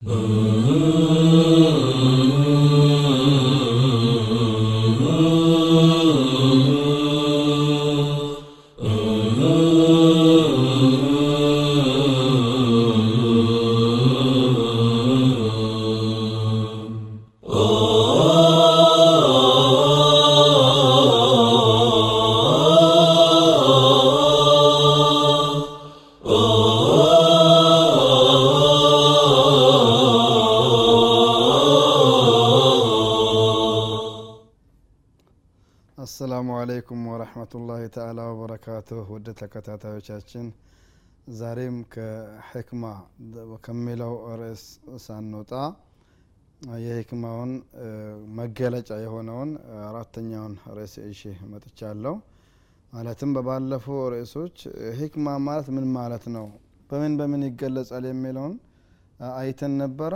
[0.00, 1.27] 嗯。
[36.68, 40.46] አለይኩም ወረህመቱላሂ ተአላ ወበረካቱህ። ውድ ተከታታዮቻችን
[41.38, 42.82] ዛሬም ከሕክማ
[43.64, 44.64] ከሚለው ርዕስ
[45.04, 45.52] ሳንወጣ
[46.82, 47.52] የሕክማውን
[48.40, 49.50] መገለጫ የሆነውን
[49.86, 51.22] አራተኛውን ርዕስ እሺ
[51.52, 52.14] መጥቻለሁ።
[52.92, 54.58] ማለትም በባለፉ ርዕሶች
[55.00, 56.46] ሕክማ ማለት ምን ማለት ነው?
[56.90, 58.54] በምን በምን ይገለጻል የሚለውን
[59.38, 60.14] አይተን ነበረ።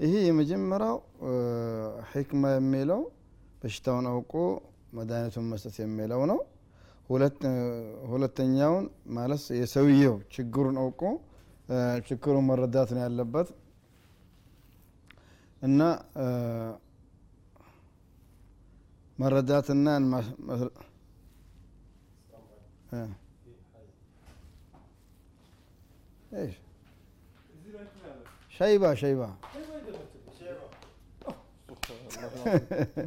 [0.00, 0.98] ይሄ የመጀመሪያው
[2.12, 3.02] ሕክማ የሚለው
[3.62, 4.34] በሽታውን አውቆ
[4.92, 6.38] መድኃኒቱን መስጠት የሚለው ነው።
[8.10, 8.84] ሁለተኛውን
[9.16, 11.02] ማለት የሰውየው ችግሩን አውቆ
[12.08, 13.48] ችግሩን መረዳት ነው ያለበት።
[15.62, 15.80] እና
[19.18, 19.86] መረዳትና
[28.52, 29.22] ሸይባ ሸይባ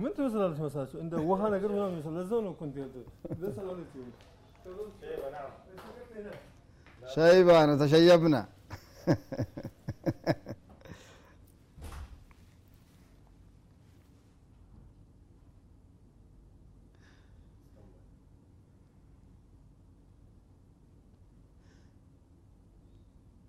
[0.03, 3.07] ምን ትመስላለች መሳቸው እንደ ውሃ ነገር ምናምን ይመስላል። ለዛው ነው እኮ እንትን ያልኩት።
[3.43, 4.13] ለሰላለች ይሁን
[7.03, 8.37] ሸይባ ነው ተሸየብና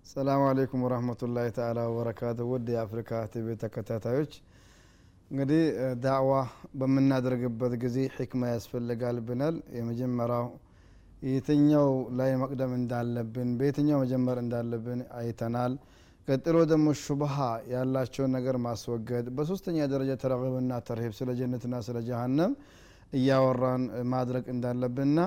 [0.06, 4.32] ሰላሙ አሌይኩም ወረህመቱላሂ ተአላ ወበረካቱ ውድ የአፍሪካ ቲቪ ተከታታዮች
[5.33, 5.61] እንግዲህ
[6.03, 6.31] ዳዕዋ
[6.79, 10.47] በምናደርግበት ጊዜ ሕክማ ያስፈልጋል ብናል የመጀመሪያው
[11.27, 11.87] የትኛው
[12.19, 15.73] ላይ መቅደም እንዳለብን በየትኛው መጀመር እንዳለብን አይተናል።
[16.27, 17.37] ቀጥሎ ደግሞ ሹብሃ
[17.71, 22.53] ያላቸውን ነገር ማስወገድ በሶስተኛ ደረጃ ተረግብና ተርሂብ ስለ ጀነትና ስለ ጀሃነም
[23.13, 23.83] እያወራን
[24.13, 25.19] ማድረግ እንዳለብንና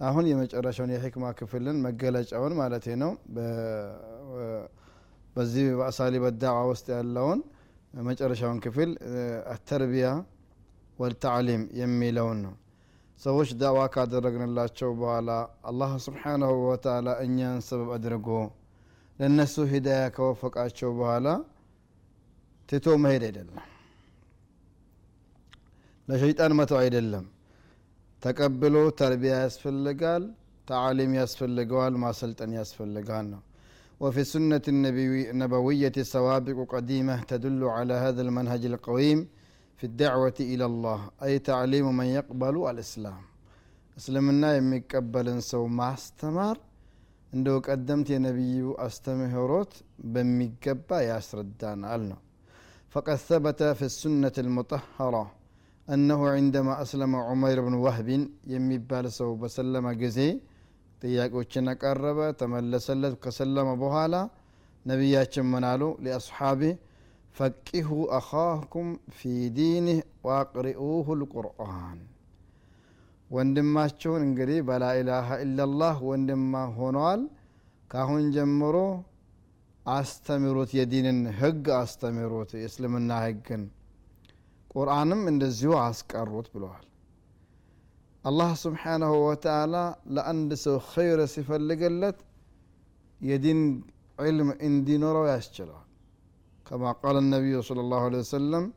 [0.00, 3.12] አሁን የመጨረሻውን የሕክማ ክፍልን መገለጫውን ማለት ነው
[5.36, 7.40] በዚህ በአሳሊ በዳዕዋ ውስጥ ያለውን
[7.94, 8.90] መጨረሻውን ክፍል
[9.52, 10.08] አተርቢያ
[10.98, 12.54] ወልተዕሊም የሚለውን ነው።
[13.20, 15.30] ሰዎች ዳዋ ካደረግንላቸው በኋላ
[15.70, 18.28] አላህ ስብሓናሁ ወተላ እኛን ሰበብ አድርጎ
[19.18, 21.26] ለእነሱ ሂዳያ ከወፈቃቸው በኋላ
[22.68, 23.60] ትቶ መሄድ አይደለም።
[26.08, 27.26] ለሸይጣን መተው አይደለም።
[28.22, 30.24] ተቀብሎ ተርቢያ ያስፈልጋል
[30.68, 33.40] ተዓሊም ያስፈልገዋል ማሰልጠን ያስፈልጋል ነው
[34.01, 34.65] وفي السنة
[35.33, 39.19] النبوية سوابق قديمة تدل على هذا المنهج القويم
[39.79, 43.21] في الدعوة إلى الله أي تعليم من يقبل الإسلام
[43.97, 46.57] እስልምና የሚቀበልን ሰው ማስተማር
[47.33, 49.71] እንደው ቀደምት የነቢዩ አስተምህሮት
[50.13, 52.19] በሚገባ ያስረዳናል ነው
[52.93, 55.23] فقد ثبت في السنة المطهرة
[55.87, 58.09] أنه عندما أسلم عمير بن وهب
[58.53, 60.19] የሚባል ሰው በሰለመ ጊዜ
[61.02, 64.14] ጥያቄዎችን አቀረበ ተመለሰለት። ከሰለመ በኋላ
[64.84, 65.82] ነቢያችን ምን አሉ?
[66.04, 66.74] ሊአስሓቢህ
[67.36, 69.20] ፈቂሁ አኻኩም ፊ
[69.56, 72.00] ዲኒህ ዋቅሪኡሁ ልቁርአን
[73.30, 77.22] ወንድማችሁን እንግዲህ በላኢላሃ ኢላላህ ወንድማ ሆነዋል
[77.90, 78.76] ካሁን ጀምሮ
[79.90, 83.62] አስተምሩት የዲንን ህግ አስተምሩት የእስልምና ህግን።
[84.74, 86.84] ቁርአንም እንደዚሁ አስቀሩት ብለዋል
[88.30, 92.18] الله سبحانه وتعالى لأن دسو خير صفة لقلت
[93.30, 93.58] يدين
[94.24, 95.04] علم إن دين
[96.66, 98.72] كما قال النبي صلى الله عليه وسلم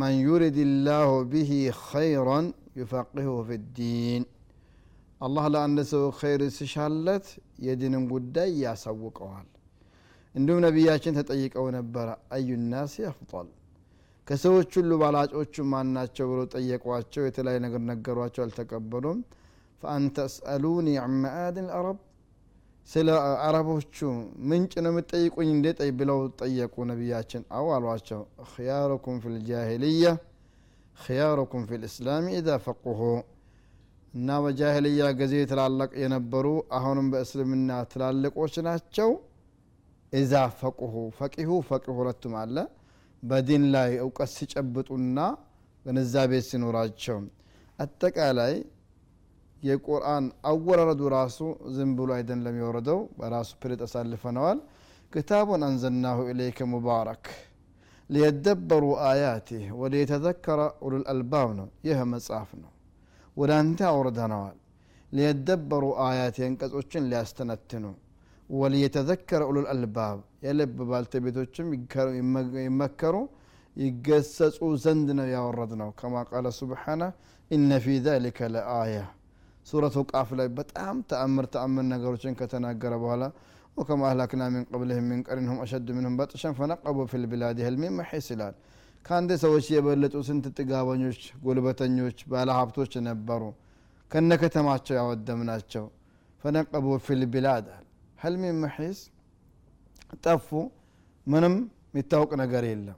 [0.00, 1.52] من يرد الله به
[1.92, 4.22] خيرا يفقهه في الدين.
[5.26, 7.26] الله لا سو خير سشالت
[7.68, 9.18] يدين قد يا سوق
[10.36, 13.46] إن دون نبي ياشن تتأيك أو نبرا أي الناس يفضل
[14.30, 19.18] ከሰዎች ሁሉ ባላጮቹ ማን ናቸው ብሎ ጠየቋቸው። የተለያዩ ነገር ነገሯቸው አልተቀበሉም።
[19.82, 21.98] ፈአንተ እስአሉኒ አን መአድን አረብ
[22.88, 23.08] ስለ
[23.46, 23.96] አረቦቹ
[24.50, 25.66] ምንጭ ነው የምጠይቁኝ እንዴ?
[25.78, 30.06] ጠይ ብለው ጠየቁ ነቢያችን። አው አሏቸው ክያሩኩም ፊ ልጃሂልያ
[30.98, 33.00] ክያሩኩም ፊ ልእስላም ኢዛ ፈቁሁ።
[34.14, 36.46] እና በጃሂልያ ጊዜ ትላላቅ የነበሩ
[36.78, 39.10] አሁንም በእስልምና ትላልቆች ናቸው።
[40.12, 42.56] ኢዛ ፈቁሁ ፈቂሁ ፈቂሁ ሁለቱም አለ
[43.22, 45.18] በዲን ላይ እውቀት ሲጨብጡና
[45.84, 47.18] ግንዛቤ ሲኖራቸው።
[47.78, 48.54] አጠቃላይ
[49.62, 51.38] የቁርአን አወራረዱ ራሱ
[51.74, 54.58] ዝም ብሎ አይደለም የወረደው በራሱ ፕሬጥ አሳልፈነዋል
[55.12, 57.24] ክታቡን አንዘልናሁ ኢለይከ ሙባረክ።
[58.10, 62.70] ሊየደበሩ አያቲህ ወሊየተዘከረ ኡሉል አልባብ ነው። ይህ መጽሐፍ ነው።
[63.36, 64.56] ወደ አንተ አውርደነዋል።
[65.12, 67.84] ሊየደበሩ አያት አንቀጾችን ሊያስተነትኑ
[68.58, 70.18] وليتذكر أولو الألباب.
[70.46, 71.68] يلب بالتبيتوشم
[72.66, 73.26] يمكروا
[73.84, 75.86] يقسسوا زندنا يا وردنا.
[76.00, 77.08] كما قال سبحانه
[77.54, 79.06] إن في ذلك لآية.
[79.70, 83.30] سورة قافلة بتأم تأمر تأمر نقروشن كتناقر بولا.
[83.76, 88.32] وكما أهلكنا من قبلهم من قرنهم أشد منهم بطشا فنقبوا في البلاد هل من محيس
[88.32, 88.54] الآن
[89.06, 93.50] كان دي سوى شيء بلتو سنت تقابنوش قلبتنوش بالا حبتوش نبرو.
[94.12, 95.84] كنك تماتشو يا ودمناتشو.
[96.42, 97.84] فنقبوا في البلاد هل.
[98.22, 98.98] حلمي محيس
[100.24, 100.60] طفو
[101.32, 101.54] منم
[101.94, 102.94] متوق نجر يلا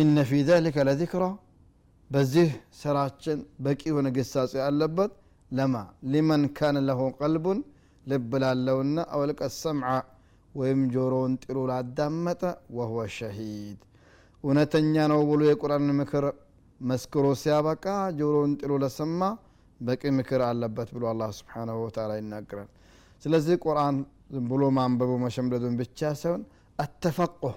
[0.00, 1.30] إن في ذلك لذكرى.
[2.12, 5.12] بزه سراچن بقي هنا قصاص يالبت
[5.58, 5.82] لما؟
[6.12, 7.46] لمن كان له قلب
[8.10, 9.90] لب لالونا أو لك السمع.
[10.58, 13.78] ويم جورون تيرو لا وهو شهيد.
[14.46, 16.24] ونتنيا نو بولو يقرأن مكر
[16.88, 19.30] مسكرو سيابقا جورون تيرو لسما
[19.86, 22.68] بقي مكر اللبت بلو الله سبحانه وتعالى ينكرن
[23.22, 23.96] ስለዚህ ቁርአን
[24.32, 26.42] ዝም ብሎ ማንበቡ መሸምደዱን ብቻ ሳይሆን
[26.78, 27.54] አተፈቁህ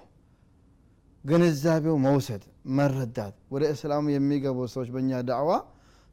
[1.24, 2.44] ግንዛቤው መውሰድ
[2.78, 5.52] መረዳት። ወደ እስላሙ የሚገቡ ሰዎች በእኛ ዳዕዋ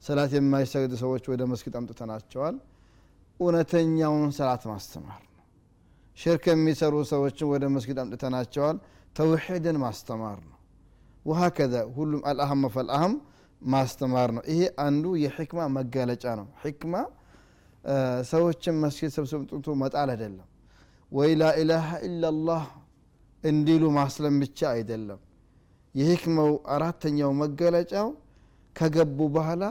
[0.02, 2.56] ሰላት የማይሰግዱ ሰዎች ወደ መስጊድ አምጥተናቸዋል።
[3.40, 5.44] እውነተኛውን ሰላት ማስተማር ነው።
[6.18, 8.76] ሽርክ የሚሰሩ ሰዎችን ወደ መስጊድ አምጥተናቸዋል።
[9.16, 10.54] ተውሒድን ማስተማር ነው።
[11.24, 13.14] ወሀከዛ ሁሉም አልአህም ፈልአህም
[13.62, 16.94] ማስተማር ነው። ይሄ አንዱ የሕክማ መጋለጫ ነው። ሕክማ
[18.30, 20.46] ሰዎችን መስጊድ ሰብስብ ጥቶ መጣል አይደለም።
[21.12, 22.64] ወይ ላኢላሃ ኢላላህ
[23.42, 25.20] እንዲሉ ማስለም ብቻ አይደለም።
[25.94, 28.08] የህክመው አራተኛው መገለጫው
[28.76, 29.62] ከገቡ በኋላ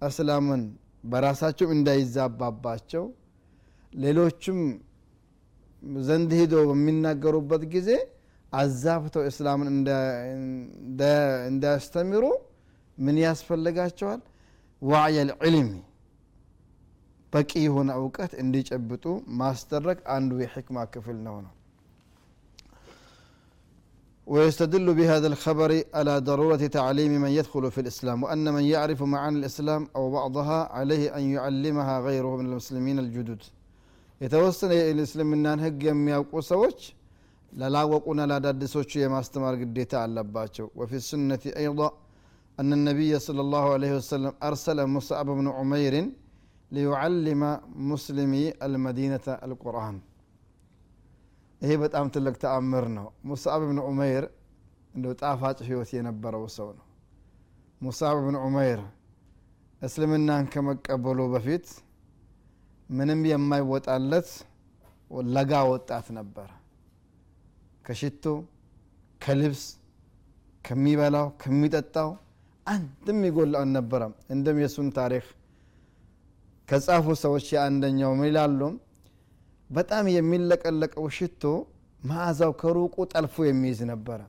[0.00, 0.62] እስላምን
[1.04, 3.04] በራሳቸው እንዳይዛባባቸው
[3.92, 4.58] ሌሎችም
[6.08, 7.90] ዘንድ ሂዶ በሚናገሩበት ጊዜ
[8.52, 9.68] አዛብተው እስላምን
[11.48, 12.24] እንዳያስተምሩ
[12.98, 14.20] ምን ያስፈልጋቸዋል?
[14.82, 15.70] ዋዕየል ዕልሚ
[17.33, 19.05] በቂ የሆነ እውቀት እንዲጨብጡ
[19.41, 21.53] ማስደረግ አንዱ የሕክማ ክፍል ነው ነው
[24.27, 29.81] ويستدل بهذا الخبر على ضرورة تعليم من يدخل في الإسلام وأن من يعرف معاني الإسلام
[29.97, 33.41] أو بعضها عليه أن يعلمها غيره من المسلمين الجدد
[34.23, 36.79] يتوسل الإسلام من هج يمياوقو سوش
[37.75, 41.87] لا وقنا لا دادسوش يما استمر قديتا على باتشو وفي السنة أيضا
[42.59, 45.95] أن النبي صلى الله عليه وسلم أرسل مصعب بن عمير
[46.70, 47.42] ሊዩዓሊመ
[47.90, 48.32] ሙስሊሚ
[48.64, 49.96] አልመዲነተ አልቁርአን።
[51.62, 54.24] ይህ በጣም ትልቅ ተአምር ነው። ሙሳብ ብን ዑመይር
[54.94, 56.84] እንደው ጣፋጭ ህይወት የነበረው ሰው ነው።
[57.80, 58.80] ሙሳብ ብን ዑመይር
[59.82, 61.66] እስልምናን ከመቀበሉ በፊት
[62.88, 64.30] ምንም የማይወጣለት
[65.28, 66.48] ለጋ ወጣት ነበረ
[67.84, 68.24] ከሽቶ
[69.20, 69.62] ከልብስ
[70.64, 72.08] ከሚበላው ከሚጠጣው
[72.66, 75.26] አንድም ይጎላው አልነበረም። እንደም የሱን ታሪክ
[76.68, 78.60] ከጻፉ ሰዎች የአንደኛው ምን ይላሉ?
[79.70, 81.42] በጣም የሚለቀለቀው ሽቶ
[82.02, 84.20] መዓዛው ከሩቁ ጠልፎ የሚይዝ ነበረ።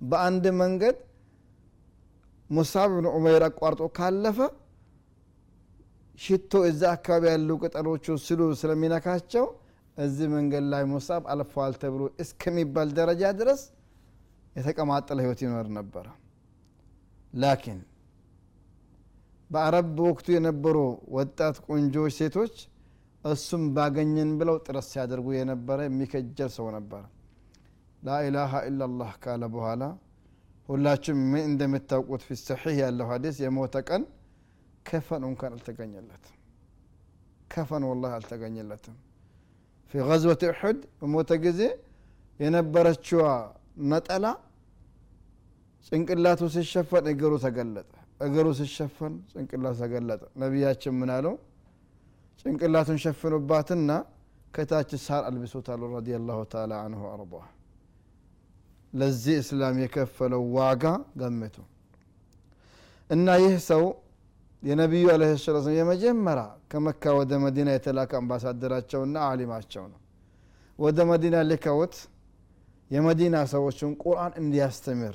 [0.00, 0.96] በአንድ መንገድ
[2.50, 4.38] ሙሳብ ብን ዑመይር አቋርጦ ካለፈ
[6.18, 9.46] ሽቶ እዛ አካባቢ ያሉ ቅጠሎቹ ስሉ ስለሚነካቸው
[9.96, 13.62] እዚህ መንገድ ላይ ሙሳብ አልፈዋል ተብሎ እስከሚባል ደረጃ ድረስ
[14.56, 16.06] የተቀማጠለ ህይወት ይኖር ነበረ።
[17.32, 17.78] ላኪን
[19.50, 20.76] በአረብ በወቅቱ የነበሩ
[21.16, 22.54] ወጣት ቆንጆዎች ሴቶች
[23.24, 27.02] እሱም ባገኘን ብለው ጥረት ሲያደርጉ የነበረ የሚከጀል ሰው ነበረ
[28.02, 29.82] ላኢላሃ ኢላላህ ካለ በኋላ
[30.68, 32.34] ሁላችሁም ምን እንደምታውቁት ፊ
[32.78, 34.02] ያለው ሀዲስ የሞተ ቀን
[34.86, 36.34] ከፈን እንኳን አልተገኘለትም።
[37.50, 38.96] ከፈን ወላሂ አልተገኘለትም።
[39.94, 41.60] ፊ ገዝወት እሑድ በሞተ ጊዜ
[42.40, 43.24] የነበረችዋ
[43.90, 44.26] ነጠላ
[45.88, 47.90] ጭንቅላቱ ሲሸፈን እግሩ ተገለጠ
[48.24, 51.34] እግሩ ሲሸፈን ጭንቅላቱ ተገለጠ። ነቢያችን ምን አለው?
[52.44, 53.90] ጭንቅላቱን ሸፍኑባትና
[54.54, 57.32] ከታች ሳር አልብሶታሉ ረዲ ላሁ ተላ አንሁ አርض
[58.92, 60.84] ለዚህ እስላም የከፈለው ዋጋ
[61.20, 61.56] ገምቱ
[63.10, 63.82] እና ይህ ሰው
[64.62, 69.98] የነቢዩ አለ ሰላት የመጀመሪያ ከመካ ወደ መዲና የተላከ አምባሳደራቸውና አሊማቸው ነው።
[70.78, 71.96] ወደ መዲና ልከውት
[72.90, 75.14] የመዲና ሰዎችን ቁርአን እንዲያስተምር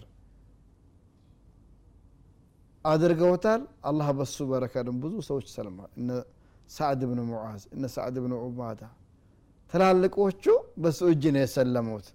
[2.85, 5.91] አድርገውታል። አላህ በሱ በረካ ብዙ ሰዎች ሰልማል
[6.69, 8.81] ሳዕድ ብን ሙዓዝ እነ ሳዕድ ብን ዑባዳ
[9.73, 10.43] ትላልቆቹ
[10.83, 12.07] በሱ እጅ ነው የሰለሙት።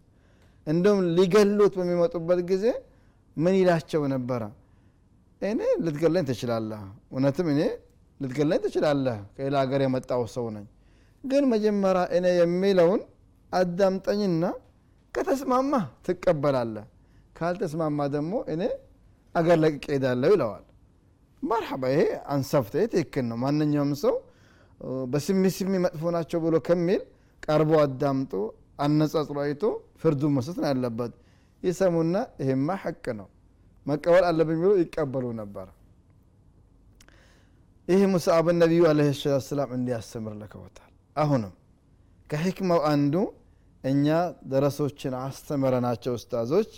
[0.66, 2.64] እንዲሁም ሊገሉት በሚመጡበት ጊዜ
[3.36, 4.42] ምን ይላቸው ነበረ?
[5.42, 7.60] እኔ ልትገለኝ ትችላለህ። እውነትም እኔ
[8.20, 10.66] ልትገለኝ ትችላለህ። ከሌላ ሀገር የመጣው ሰው ነኝ።
[11.24, 13.00] ግን መጀመሪያ እኔ የሚለውን
[13.52, 14.44] አዳምጠኝና
[15.14, 15.72] ከተስማማ
[16.06, 16.84] ትቀበላለህ።
[17.36, 18.62] ካልተስማማ ደግሞ እኔ
[19.34, 20.64] አገር ለቅቄ ሄዳለሁ ይለዋል።
[21.42, 22.02] መርሐባ ይሄ
[22.34, 24.14] አንሰፍተ ትክክል ነው። ማንኛውም ሰው
[25.12, 27.02] በስሚ ስሚ መጥፎ ናቸው ብሎ ከሚል
[27.42, 28.32] ቀርቦ አዳምጦ
[28.84, 29.62] አነጻጽሮ አይቶ
[30.00, 31.12] ፍርዱን መስጠት ነው ያለበት።
[31.62, 33.28] ይሰሙና ይሄማ ሐቅ ነው።
[33.86, 35.66] መቀበል አለብኝ ብሎ ይቀበሉ ነበር።
[37.88, 41.52] ይህ ሙስአብን ነቢዩ አለ ሰላት ሰላም እንዲያስተምር ልከውታል። አሁንም
[42.30, 43.14] ከሕክማው አንዱ
[43.84, 44.06] እኛ
[44.50, 46.70] ደረሶችን አስተምረናቸው ኡስታዞች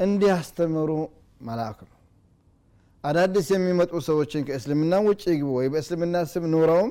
[0.00, 0.90] እንዲያስተምሩ
[1.40, 1.98] መላክ ነው።
[3.04, 5.66] አዳዲስ የሚመጡ ሰዎችን ከእስልምና ውጭ ይግቡ ወይ?
[5.72, 6.90] በእስልምና ስም ኑረውም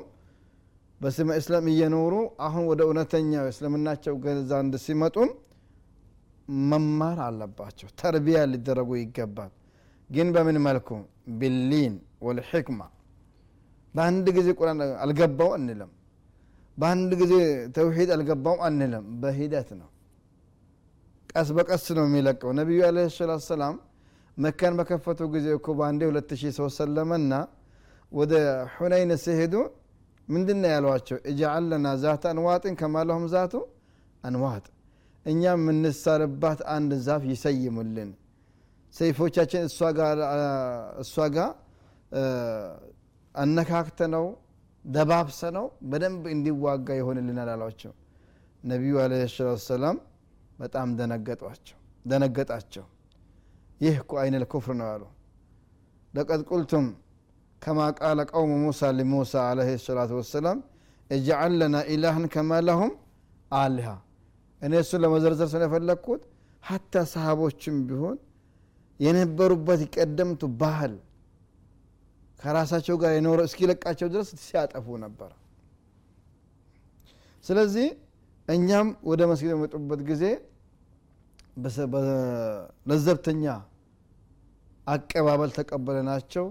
[1.01, 2.13] በስመ እስላም እየኖሩ
[2.45, 4.13] አሁን ወደ እውነተኛው እስልምናቸው
[4.51, 5.29] ዘንድ ሲመጡም
[6.67, 9.51] መማር አለባቸው። ተርቢያ ሊደረጉ ይገባል።
[10.09, 10.89] ግን በምን መልኩ?
[11.39, 11.93] ቢሊን
[12.25, 12.79] ወልሕክማ።
[13.95, 15.91] በአንድ ጊዜ ቁርአን አልገባው አንልም።
[16.77, 17.33] በአንድ ጊዜ
[17.75, 19.89] ተውሂድ አልገባውም አንልም። በሂደት ነው
[21.35, 23.75] ቀስ በቀስ ነው የሚለቀው። ነቢዩ አለ ሰላት ሰላም
[24.37, 27.33] መካን በከፈቱ ጊዜ እኮ በአንዴ ሁለት ሺህ ሰው ሰለመና
[28.11, 28.33] ወደ
[28.73, 29.53] ሁነይን ሲሄዱ
[30.27, 31.17] ምንድን ያሏቸው?
[31.31, 31.87] እጃአል ለና
[32.31, 33.53] አንዋጥን ከማለሁም ዛቱ?
[34.23, 34.65] አንዋጥ።
[35.25, 38.11] እኛ የምንሳልባት አንድ ዛፍ ይሰይሙልን።
[38.95, 39.61] ሰይፎቻችን
[41.01, 41.49] እሷ ጋር
[43.35, 44.25] አነካክተ ነው
[44.85, 47.93] ደባብሰ ነው በደንብ እንዲዋጋ ይሆንልናል አሏቸው።
[48.63, 49.97] ነቢዩ አለ ሰላት ሰላም
[50.59, 50.87] በጣም
[52.05, 52.85] ደነገጣቸው።
[53.81, 55.03] ይህ እኮ አይነ ልኩፍር ነው ያሉ
[56.13, 56.85] ለቀድ ቁልቱም
[57.61, 60.57] ከማ ቃለ ቀውሙ ሙሳ ሊሙሳ አለህ ሰላቱ ወሰላም
[61.09, 62.91] እጅዓል ለና ኢላህን ከማ ለሁም
[63.51, 63.89] አሊሃ
[64.61, 66.21] እኔ እሱን ለመዘርዘር ስለፈለግኩት
[66.63, 68.17] ሀታ ሰሃቦችም ቢሆን
[68.99, 70.93] የነበሩበት ቀደምቱ ባህል
[72.39, 75.31] ከራሳቸው ጋር የኖረ እስኪለቃቸው ድረስ ሲያጠፉ ነበር።
[77.45, 77.87] ስለዚህ
[78.47, 80.23] እኛም ወደ መስጊድ በመጡበት ጊዜ
[82.89, 83.45] ለዘብተኛ
[84.87, 86.45] አቀባበል ተቀበለናቸው።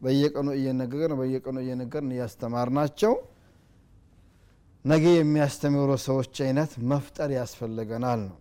[0.00, 1.56] በየቀኑ እየነገርን በየቀኑ
[2.14, 3.12] እያስተማር ናቸው
[4.84, 8.38] ነገ የሚያስተምሩ ሰዎች አይነት መፍጠር ያስፈልገናል ነው።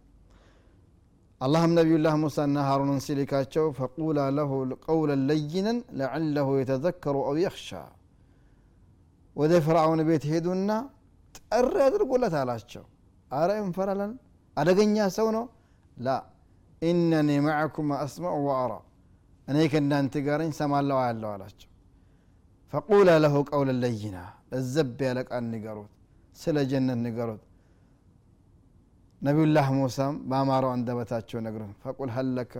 [1.41, 4.51] አላህም ነቢዩላህ ሙሳና ሃሩንን ሲልካቸው ፈቁላ ለሁ
[4.85, 7.69] ቀውለን ለይነን ለዓለሁ የተዘከሩ አው የኽሻ
[9.35, 10.71] ወደ ፍርዓውን ቤት ሄዱና
[11.37, 12.83] ጠሪ አድርጎለት አላቸው።
[13.31, 14.11] አረ እንፈራለን?
[14.57, 15.45] አደገኛ ሰው ነው?
[15.97, 16.07] ላ።
[16.81, 18.73] ኢነኒ ማዕኩም አስማዑ ወአራ።
[19.47, 21.69] እኔ ከእናንተ ጋርኝ ሰማለው አያለው አላቸው።
[22.73, 24.17] ፈቁላ ለሁ ቀውለን ለይና።
[24.51, 25.91] ለዘብ ያለ ቃል ንገሩት
[26.37, 27.41] ስለ ጀነት ንገሩት።
[29.21, 32.53] ነቢዩላህ ሙሳም በአማራው አንደበታቸው ነግሩን። ፈቁል ሀለከ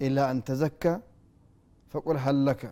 [0.00, 0.82] ኢላ አን ተዘካ
[1.94, 2.62] ፈቁል ሀለከ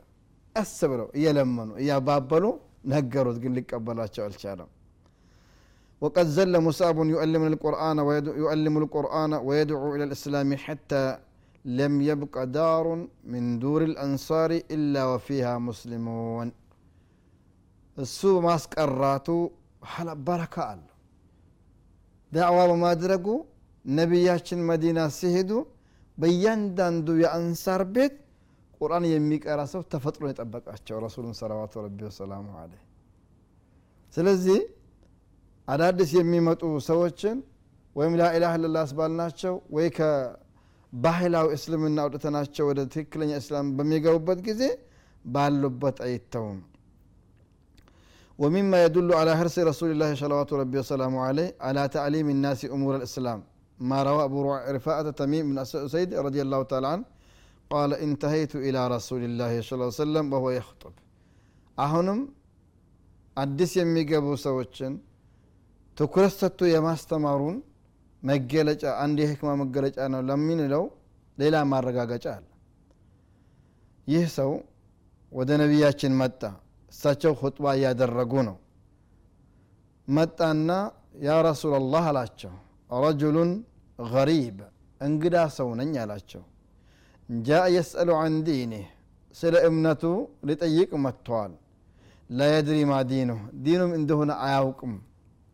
[0.57, 2.45] ቀስ ብለው እየለመኑ እያባበሉ
[2.94, 4.70] ነገሩት ግን ሊቀበላቸው አልቻለም
[6.02, 7.98] وقد زل مصاب يؤلم القرآن
[8.44, 11.04] يؤلم القرآن ويدعو إلى الإسلام حتى
[11.66, 12.86] لم يبق دار
[13.32, 16.48] من دور الأنصار إلا وفيها مسلمون
[17.98, 19.28] እሱ ማስቀራቱ
[20.28, 20.96] በረካ አለው
[22.32, 23.28] ዳዕዋ በማድረጉ
[23.86, 25.52] ነቢያችን መዲና ሲሄዱ
[26.18, 28.16] በእያንዳንዱ የአንሳር ቤት
[28.82, 32.72] ቁርአን የሚቀራ ሰው ተፈጥሮ የጠበቃቸው ረሱሉን ሰለዋቱ ረቢ ወሰላሙ አለ
[34.14, 34.60] ስለዚህ
[35.68, 37.38] አዳዲስ የሚመጡ ሰዎችን
[37.96, 44.64] ወይም ላኢላህ ልላ አስባልናቸው ወይ ከባህላዊ እስልምና አውጥተናቸው ወደ ትክክለኛ እስላም በሚገቡበት ጊዜ
[45.26, 46.60] ባሉበት አይተውም
[48.40, 53.40] ومما يدل على حرص رسول الله صلوات ربي وسلامه عليه على تعليم الناس أمور الإسلام
[53.80, 54.40] ما روى أبو
[54.78, 55.58] رفاعة تميم بن
[55.88, 57.04] أسيد رضي الله تعالى عنه
[57.71, 60.95] ቃለ ኢንተሀይቱ ኢላ ረሱልላህ ስ ሰለም ወሆ የክጡብ
[61.79, 62.21] አሁንም
[63.37, 64.93] አዲስ የሚገቡ ሰዎችን
[65.97, 67.57] ትኩረት ሰጥቶ የማስተማሩን
[68.23, 70.85] መገለጫ አንድ የህክማ መገለጫ ነው ለሚንለው
[71.39, 72.45] ሌላ ማረጋገጫ አለ
[74.07, 74.51] ይህ ሰው
[75.33, 76.41] ወደ ነቢያችን መጣ
[76.93, 78.57] እሳቸው ሁጥባ እያደረጉ ነው
[80.09, 80.71] መጣና
[81.27, 82.53] ያ ረሱላላህ አላቸው
[83.01, 83.51] ረጁሉን
[83.99, 84.59] ገሪብ
[85.01, 86.43] እንግዳ ሰው ነኝ አላቸው
[87.29, 88.85] ጃ የስአሉ አን ዲኒህ
[89.37, 90.03] ስለ እምነቱ
[90.49, 91.53] ሊጠይቅ መጥተዋል
[92.31, 93.31] ላየድሪ ማ ዲኑ
[93.65, 94.95] ዲኑም እንደሆነ አያውቅም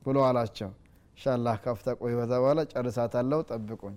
[0.03, 0.71] ብሎ አላቸው
[1.15, 3.97] እንሻላህ ካፍታ ቆይ በኋላ ጨርሳታለሁ ጠብቁኝ